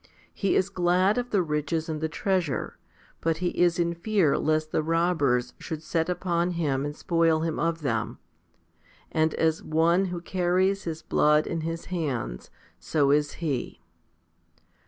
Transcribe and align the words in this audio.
He 0.33 0.55
is 0.55 0.71
glad 0.71 1.19
of 1.19 1.29
the 1.29 1.43
riches 1.43 1.87
and 1.87 2.01
the 2.01 2.09
treasure; 2.09 2.79
but 3.21 3.37
he 3.37 3.49
is 3.49 3.77
in 3.77 3.93
fear 3.93 4.35
lest 4.35 4.71
the 4.71 4.81
robbers 4.81 5.53
should 5.59 5.83
set 5.83 6.09
upon 6.09 6.53
him 6.57 6.85
and 6.85 6.95
spoil 6.95 7.41
him 7.41 7.59
of 7.59 7.81
them; 7.81 8.17
and 9.11 9.35
as 9.35 9.61
one 9.61 10.05
who 10.05 10.19
carries 10.19 10.85
his 10.85 11.03
blood 11.03 11.45
in 11.45 11.61
his 11.61 11.85
hands, 11.93 12.49
so 12.79 13.11
is 13.11 13.33
he. 13.45 13.79